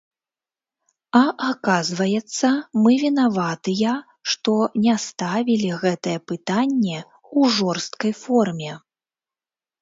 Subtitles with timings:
[1.17, 1.19] А
[1.49, 2.49] аказваецца,
[2.85, 3.91] мы вінаватыя,
[4.33, 4.55] што
[4.87, 8.73] не ставілі гэтае пытанне ў жорсткай форме!